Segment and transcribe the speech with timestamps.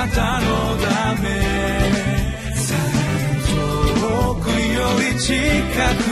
[0.00, 0.46] なたの
[0.78, 1.28] ため。
[4.00, 5.34] 遠くより近
[6.04, 6.09] く。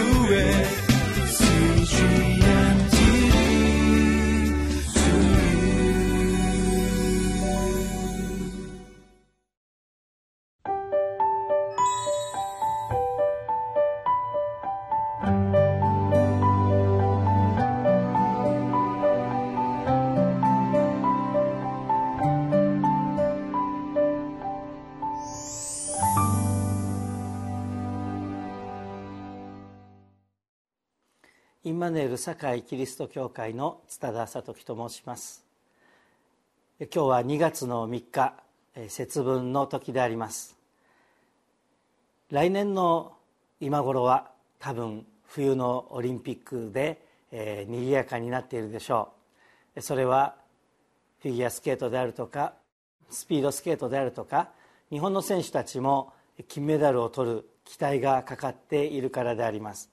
[31.79, 35.45] マヌエル堺キリスト教会の津田聡樹と申します。
[36.81, 38.35] 今日は2月の3日
[38.89, 40.59] 節分の時であります。
[42.33, 43.13] 来年の
[43.61, 49.13] 今頃は多分冬のオリンピックで、えー、賑やかになっているでしょ
[49.77, 49.81] う。
[49.81, 50.35] それは
[51.23, 52.55] フィギュアスケートであるとか
[53.09, 54.51] スピードスケートであるとか
[54.91, 56.13] 日本の選手たちも
[56.49, 59.93] 金メダルを取る期待がかかっているからであります。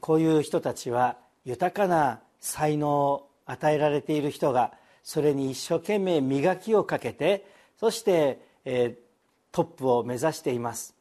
[0.00, 7.46] こういう人たちは豊かな才能を与えられている人がそれに一生懸命磨きをかけて
[7.78, 8.96] そして、え
[9.52, 10.94] トップを目指しています。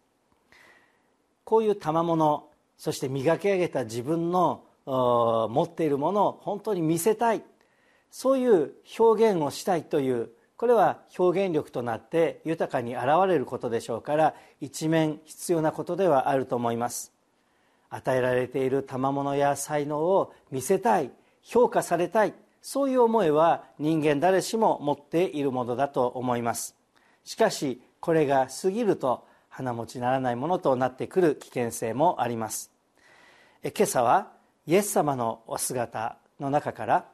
[1.44, 2.48] こういう賜物
[2.78, 7.44] そして磨き上げた自分の持っているものを本当に見せたい。
[8.12, 17.15] そういう表現をしたいというこれは表現力となって豊かに現れることでしょうから一面必要なことではあると思います。
[17.96, 26.76] 与えられている賜物や才能を見せたい評価されたいそういう思いは人間誰しも持っているものだと思います。
[27.24, 32.72] しかしこれが過ぎると花持ちならないものとなってくる危険性もあります。
[33.64, 34.32] 今朝は
[34.68, 37.06] イエス様のお姿の中から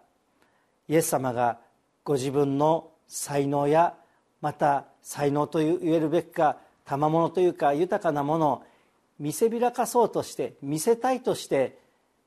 [0.88, 1.60] イエス様が
[2.04, 3.94] ご自分の才能や
[4.42, 8.64] また才能と言えるべきか賜物というか豊かなものを
[9.22, 11.78] 見せびらかそうとして見せたいとして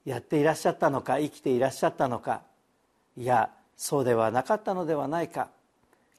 [0.05, 2.43] やっていらっしゃったのか生きていらっしゃったのか。
[3.17, 5.51] いやそうではなかったのではないか。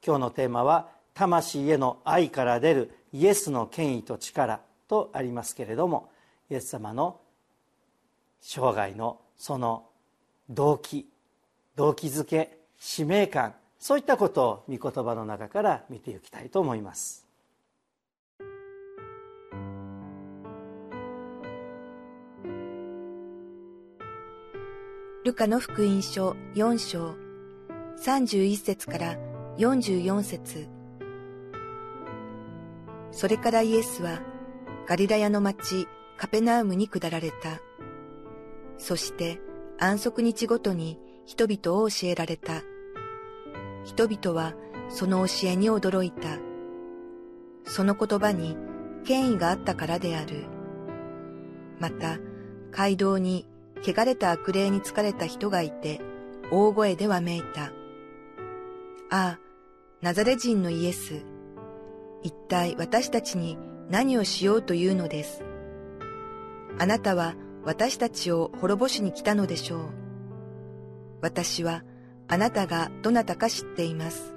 [0.05, 4.59] 今日のテーマは「魂への愛から出るイエスの権威と力」
[4.89, 6.09] とありますけれども
[6.51, 7.21] イエス様の
[8.41, 9.87] 生涯のその
[10.49, 11.09] 動機
[11.77, 17.24] 動機づけ使命感そういったことを御言葉の中から見ていきたいと思います。
[25.25, 27.15] ルカの福音書4章
[27.99, 29.17] 31節から
[29.57, 30.69] 44節
[33.09, 34.21] それからイエスは
[34.87, 37.59] ガリラヤの町カペナウムに下られた。
[38.77, 39.39] そして
[39.79, 42.61] 安息日ごとに人々を教えられた。
[43.83, 44.53] 人々は
[44.89, 46.37] その教えに驚いた。
[47.63, 48.55] その言葉に
[49.03, 50.43] 権威があったからである。
[51.79, 52.19] また、
[52.69, 53.47] 街道に
[53.83, 56.01] 汚れた悪霊に疲れた人がいて、
[56.51, 57.71] 大声でわめいた。
[59.09, 59.39] ああ、
[60.01, 61.23] ナザレ人のイエス。
[62.23, 63.57] 一体私たちに
[63.89, 65.43] 何をしようというのです。
[66.77, 69.79] あなたは私たちを滅ぼしに来たのでしょう。
[71.21, 71.83] 私は
[72.27, 74.35] あなたがどなたか知っています。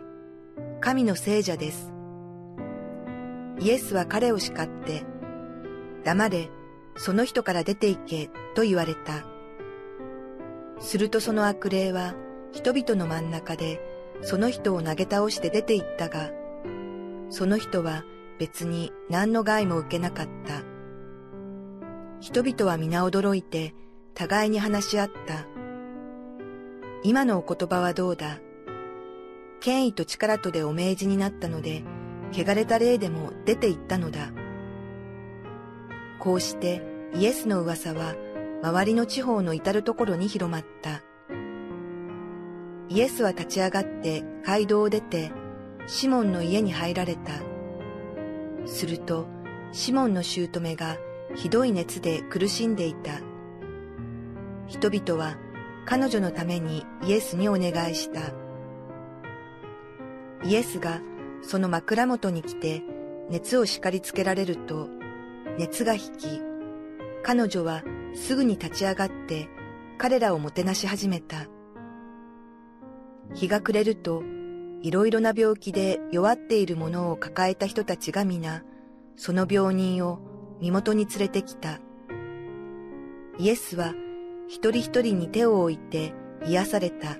[0.81, 1.93] 神の聖者です。
[3.60, 5.03] イエスは彼を叱って、
[6.04, 6.48] 黙れ、
[6.98, 9.25] その人から出て行け、と言われた。
[10.81, 12.14] するとその悪霊は
[12.53, 13.81] 人々の真ん中で
[14.20, 16.31] その人を投げ倒して出て行ったが、
[17.31, 18.04] その人は
[18.38, 20.62] 別に何の害も受けなかった。
[22.20, 23.75] 人々は皆驚いて
[24.15, 25.47] 互いに話し合った。
[27.04, 28.38] 今のお言葉はどうだ？
[29.60, 31.84] 権威と力とでお命じになったので、
[32.32, 34.32] 汚れた霊でも出て行ったのだ。
[36.19, 36.82] こうして
[37.15, 38.15] イエスの噂は
[38.63, 41.03] 周りの地方の至るところに広まった。
[42.89, 45.31] イエスは立ち上がって街道を出て、
[45.87, 47.33] シモンの家に入られた。
[48.66, 49.27] すると、
[49.72, 50.97] シモンの姑が
[51.34, 53.21] ひどい熱で苦しんでいた。
[54.66, 55.37] 人々は
[55.87, 58.21] 彼女のためにイエスにお願いした。
[60.45, 61.01] イエスが
[61.43, 62.83] その枕元に来て
[63.31, 64.89] 熱を叱りつけられると、
[65.59, 66.47] 熱が引き、
[67.22, 67.82] 彼女は
[68.15, 69.48] すぐに立ち上がって
[69.98, 71.47] 彼らをもてなし始めた。
[73.34, 74.22] 日が暮れると、
[74.80, 78.62] いろいろな病気で弱っているものを抱えた人たちが皆、
[79.16, 80.20] その病人を
[80.60, 81.80] 身元に連れてきた。
[83.38, 83.94] イエスは
[84.48, 86.15] 一人一人に手を置いて
[86.47, 87.16] 癒された。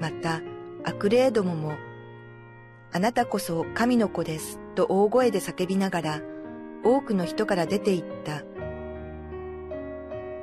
[0.00, 0.40] また、
[0.84, 1.72] 悪霊どもも、
[2.92, 6.22] あなたこそ神の子ですと大声で叫びながら
[6.84, 8.42] 多くの人から出て行った。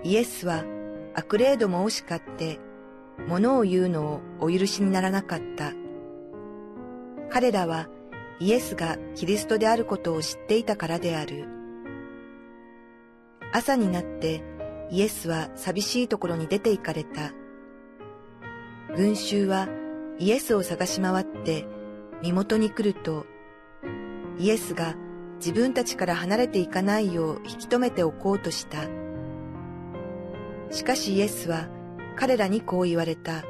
[0.04, 0.64] イエスは
[1.14, 2.60] 悪霊どもを叱って
[3.28, 5.74] 物を言うのをお許しにならなかった。
[7.30, 7.88] 彼らは
[8.40, 11.48] イエスがキリストであることを知っていたからである。
[13.52, 14.44] 朝になって
[14.92, 17.32] イエスは寂しいところに出て行かれた。
[18.96, 19.68] 群衆は
[20.20, 21.66] イエスを探し回って
[22.22, 23.26] 身元に来ると、
[24.38, 24.96] イエスが
[25.46, 28.80] 自分たちから離れていかないよう引き止めておこうとした。
[30.72, 31.70] しかしイエスは
[32.16, 33.44] 彼らにこう言われた。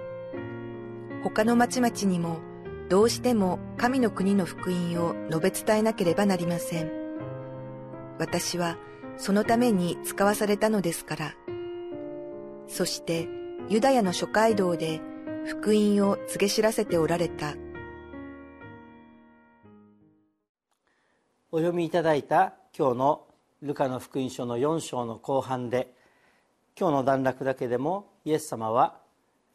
[1.23, 2.39] 他の町々にも
[2.89, 6.91] どうしても神の国の福音を述べ伝えなければなりません。
[8.19, 8.77] 私は
[9.15, 11.33] そのために使わされたのですから。
[12.67, 13.29] そして
[13.69, 14.99] ユダヤの諸街道で
[15.45, 17.55] 福音を告げ知らせておられた。
[21.55, 23.27] お読みいただいた今日の
[23.61, 25.93] ルカの福音書の4章の後半で
[26.77, 28.97] 今日の段落だけでもイエス様は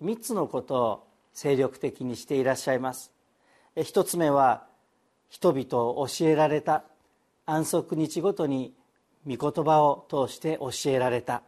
[0.02, 3.12] 3つのことを精力的にしていらっしゃいます。
[3.76, 4.64] 一つ目は
[5.28, 6.84] 人々を教えられた。
[7.44, 8.72] 安息日ごとに
[9.26, 11.42] 御言葉を通して教えられた。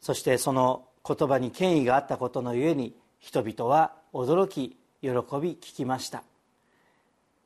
[0.00, 6.24] そしてその言葉に権威があったことのゆえに人々は驚き喜び聞きました。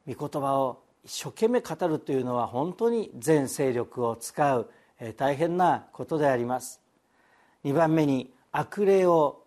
[0.06, 4.70] 御言葉を一生懸命語るというのは本当に全勢力を使う
[5.16, 6.80] 大変なことであります。
[7.64, 9.42] 2番目に悪霊を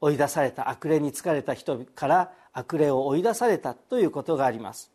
[0.00, 4.90] 追い出された悪霊に疲れた人から悪霊を追い出されたということがあります。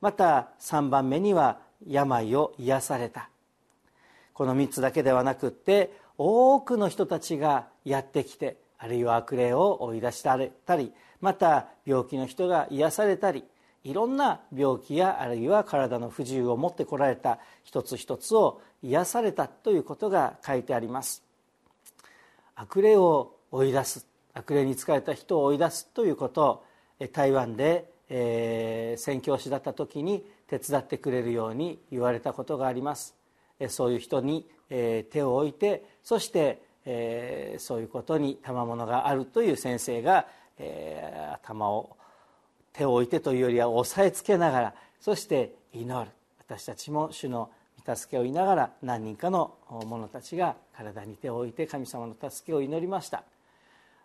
[0.00, 3.30] また3番目には病を癒された。
[4.32, 13.44] この3つだけではなくって多くの人たちがやってきてあるいは悪霊を追い出したりまた病気の人が癒されたり
[13.84, 21.22] いろんな病気やあるいは体の不自由を持ってこられた一つ一つを癒されたということが書いてあります。
[22.54, 24.06] 悪霊を追い出す。
[24.34, 26.42] 悪霊に疲れた人を追い出すということ。
[26.42, 26.64] を
[27.12, 33.14] 台湾で、えー、宣教師だった時に手伝ってくれるように言われたことがあります。
[33.68, 40.26] そういう人に、えー、手を置いてそして、えー、そういうことに賜物があるという先生が、
[40.58, 41.96] えー、頭を
[42.72, 46.10] 手を置いてというよりは押さえつけながらそして祈る。
[46.40, 47.50] 私たちも主の
[47.86, 53.22] 御助けをいながら何人かの者たちが体に手を置いて神様の助けを祈りました。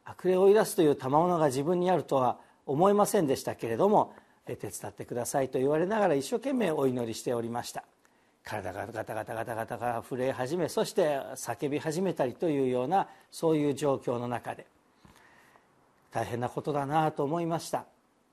[0.05, 4.13] 悪霊を追い出すという賜物が自分にあるとは思いませんでしたけれども
[4.45, 7.83] 手伝ってくださいと言われながら一生懸命お祈りしておりました。
[8.43, 14.65] 体がガタガタガタガタが震え始めそして叫び始めたりというようなそういう状況の中で
[16.11, 17.85] 大変なことだなと思いました。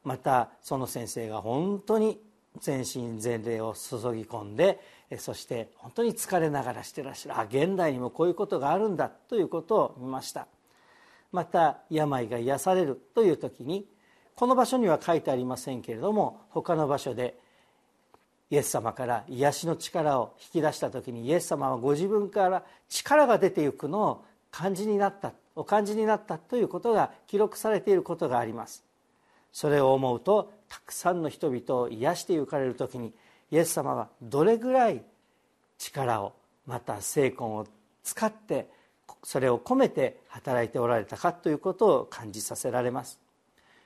[0.04, 2.20] またその先生が本当に
[2.58, 4.80] 全身全霊を注ぎ込んで
[5.18, 7.40] そして本当に疲れながらしてらっしゃる。
[7.40, 10.46] あ現代にもこういうことがあるんだということを見ました。
[11.32, 13.86] また病が癒されるという時に
[14.34, 17.38] この場所には書いてありませんけれども他の場所で
[18.50, 28.89] イエス様から癒しの力を引き出した時にイエス様はご自分から力が出ていくのを感じになったお感じになったということが記録されていることがあります。
[29.52, 33.12] それを思うとたくさんの人々を癒してゆかれる時に
[33.50, 35.02] イエス様はどれぐらい
[35.78, 36.32] 力を
[36.66, 37.66] また精魂を
[38.04, 38.68] 使って
[39.22, 43.18] それを込めて働いておられたかということを感じさせられます。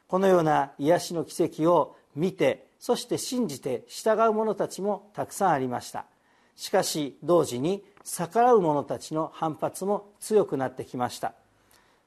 [0.06, 6.04] このような癒しの奇跡を見てそして信じて従う者たちもたくさんありました。
[6.56, 11.32] しかし同時に逆らう者たちの反発も強くなってきました。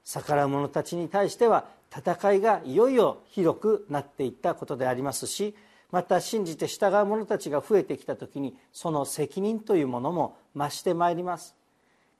[0.04, 5.54] 逆らう者たちに対しては戦いがいよいよ広くなっていったことでありますし
[5.90, 11.56] また信じて従う者たちが増えてきた時にその責任というものも増してまいります。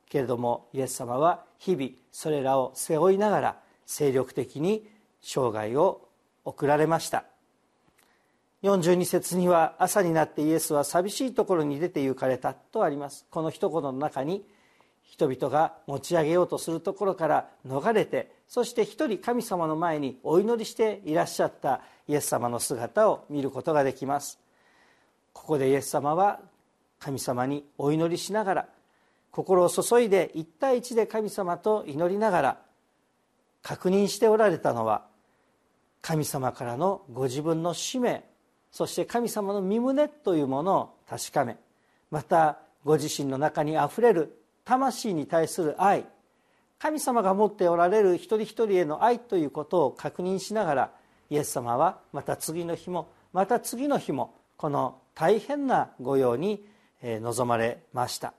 [0.08, 4.88] けれどもイエス様は日々それらを背負いながら精力的に
[5.20, 6.08] 生涯を
[6.44, 7.24] 送られました。
[8.62, 13.26] 42節には朝になってイエスは寂しいところに出て行かれたとあります。
[13.30, 14.44] この一言の中に
[15.02, 24.38] 人々が持ち上げようとするところから逃れてそして一人神様の前にお祈りしていらっしゃったイエス様の姿を見ることができます。
[25.34, 26.40] ここでイエス様は
[26.98, 28.68] 神様にお祈りしながら
[29.30, 32.58] 心を注いで一対一で神様と祈りながら
[33.62, 35.04] 確認しておられたのは
[36.00, 38.24] 神様からのご自分の使命
[38.72, 41.56] そして神様の身旨というものを確かめ
[42.10, 46.06] またご自身の中にあふれる魂に対する愛
[46.78, 50.90] 神様が持っておられる一人一人への愛ということを確認しながら
[51.30, 56.64] イエス様はまた次の日もまた次の日もこの大変な御用に
[57.02, 58.32] 臨まれました。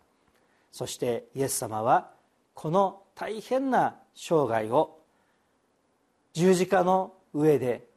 [0.71, 2.11] そしてイエス様は
[2.53, 4.99] この大変な生涯を
[6.33, 7.87] 十字架の上で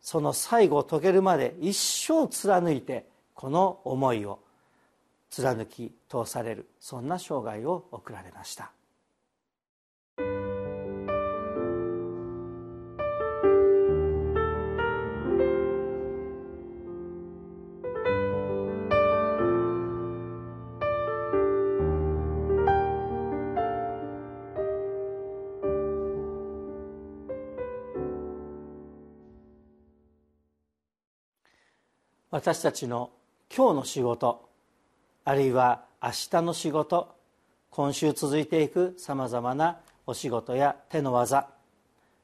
[0.00, 4.40] その最後を遂げるまで一生貫いてこの思いを
[5.30, 8.72] 貫き通されるそんな生涯を送られました。
[32.30, 33.08] 私たちの
[33.54, 34.50] 今日の仕事
[35.24, 37.08] あるいは明日の仕事
[37.70, 41.48] 今週続いていくさまざまなお仕事や手の技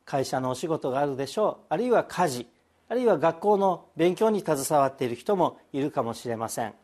[0.04, 2.46] 会社のお仕事があるでしょうあるいは家事
[2.90, 6.74] あるいは学校の勉強に携わっている人もいるかもしれません。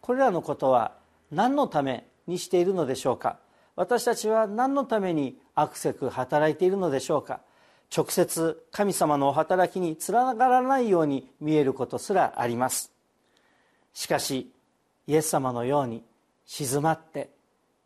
[0.00, 0.92] これらのことは
[1.32, 3.38] 何のためにしているのでしょうか？
[3.74, 7.40] 私たちは何のためにアクセク働いているのでしょうか？
[7.94, 12.92] 直接神様のお働きにつながらないように見えることすらあります。
[13.94, 14.52] しかし
[15.06, 16.04] イエス様のように
[16.44, 17.30] 静まって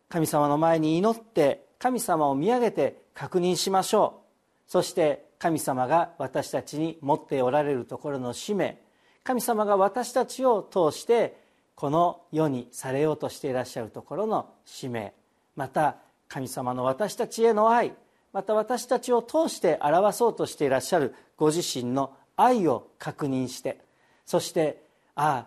[0.08, 4.22] 神様の前に祈って神様を見上げて確認しましょ
[4.68, 4.70] う。
[4.70, 8.78] そして神様が私たちに持っておられるところの使命
[9.24, 11.40] 神様が私たちを通して
[11.74, 15.12] この世にされようとしていらっしゃるところの使命
[15.56, 15.96] また
[16.28, 17.94] 神様の私たちへの愛
[18.32, 23.80] また私たちを通して表そうとしていらっしゃるご自身の愛を確認して
[24.24, 24.82] そして
[25.14, 25.46] あ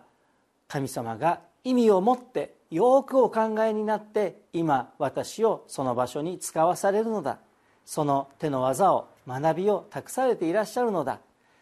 [0.68, 7.38] 神様が意味を持ってよくお考えになって今私をその場所に使わされるのだ。
[7.84, 11.20] その手の技を学びを託されていらっしゃるのだ。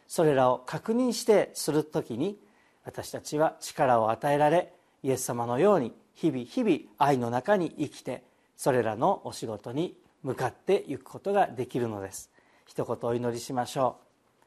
[0.09, 2.38] それらを確認してする時に
[2.85, 8.23] 私たちは力を与えられイエス様のように日々日々愛の中に生きて
[8.57, 12.31] それらのお仕事に向かっていくことができるのです。
[12.66, 14.45] 一言お祈りしましょう。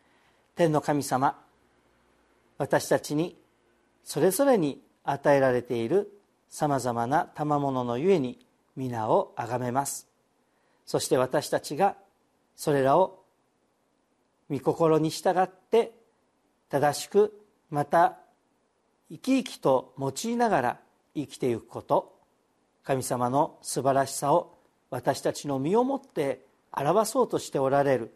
[0.56, 1.40] 天の神様
[2.58, 3.38] 私たちに
[4.04, 6.12] それぞれに与えられている
[6.50, 8.40] さまざまな賜物のゆえに
[8.76, 10.08] 皆をあがめます。
[10.86, 11.96] そして私たちが
[12.56, 13.24] それらを
[14.50, 15.92] 御心に従って
[16.70, 18.18] 正しくまた
[19.12, 20.80] 生き生きと用いながら
[21.16, 22.18] 生きていくこと。
[22.84, 24.57] 神様の素晴らしさを
[24.90, 28.14] 私たちの身をもって表そうとしておられる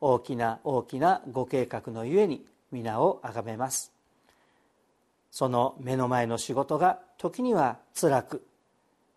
[0.00, 3.92] 大きな大きなご計画のゆえに皆をあがめます。
[5.30, 8.46] その目の前の仕事が時には辛く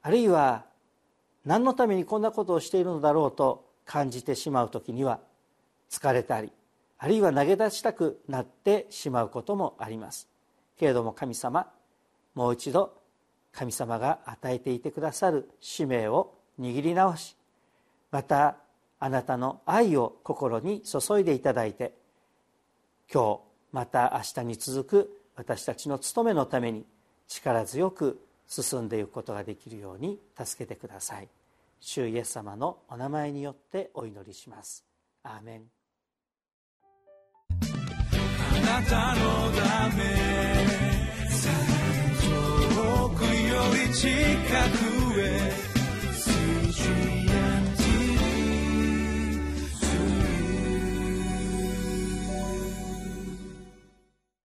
[0.02, 0.66] あるいは
[1.46, 5.20] 何のためにこんなことをしているのだろうと感じてしまう時には
[5.90, 6.52] 疲れたり
[6.98, 10.28] あるいは投げ出したくなってしまうこともあります。
[10.78, 11.68] けれども神様
[12.34, 12.94] もう一度
[13.52, 17.36] 神様が与えていてくださる使命を握り直し
[18.12, 18.58] また
[19.00, 21.94] あなたの愛を心に注いでいただいて
[23.12, 23.40] 今日
[23.72, 26.86] また明日に続く私たちの務めのために
[27.28, 31.28] 力強く進んでいくことができるように助けてください。
[31.80, 34.84] 主イエス様のお名前によってお祈りします。
[35.24, 35.64] アーメン。
[37.50, 40.04] あなたのため
[42.26, 43.30] 遠くよ
[43.88, 45.57] り近く
[46.88, 47.17] Jesus.